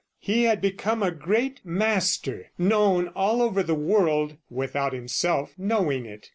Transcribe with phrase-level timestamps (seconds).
[0.17, 6.29] He had become a great master, known all over the world, without himself knowing it.